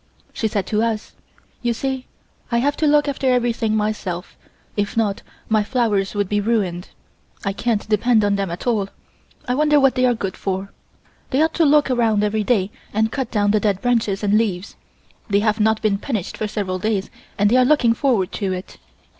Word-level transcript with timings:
She 0.33 0.47
said 0.47 0.65
to 0.65 0.81
us: 0.81 1.11
"You 1.61 1.73
see 1.75 2.07
I 2.51 2.57
have 2.57 2.75
to 2.77 2.87
look 2.87 3.07
after 3.07 3.29
everything 3.31 3.75
myself, 3.75 4.35
if 4.75 4.97
not, 4.97 5.21
my 5.47 5.61
flowers 5.63 6.15
would 6.15 6.27
be 6.27 6.41
ruined. 6.41 6.89
I 7.45 7.53
can't 7.53 7.87
depend 7.87 8.23
on 8.25 8.35
them 8.35 8.49
at 8.49 8.65
all. 8.65 8.89
I 9.47 9.53
wonder 9.53 9.79
what 9.79 9.93
they 9.93 10.07
are 10.07 10.15
good 10.15 10.35
for. 10.35 10.71
They 11.29 11.39
ought 11.43 11.53
to 11.53 11.65
look 11.65 11.91
around 11.91 12.23
every 12.23 12.43
day 12.43 12.71
and 12.91 13.11
cut 13.11 13.29
down 13.29 13.51
the 13.51 13.59
dead 13.59 13.79
branches 13.79 14.23
and 14.23 14.39
leaves. 14.39 14.75
They 15.29 15.41
have 15.41 15.59
not 15.59 15.83
been 15.83 15.99
punished 15.99 16.35
for 16.35 16.47
several 16.47 16.79
days 16.79 17.11
and 17.37 17.51
they 17.51 17.57
are 17.57 17.63
looking 17.63 17.93
forward 17.93 18.31
to 18.31 18.51
it." 18.53 18.79